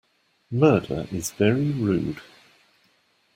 Murder 0.49 1.07
is 1.11 1.29
very 1.29 1.69
rude. 1.73 2.19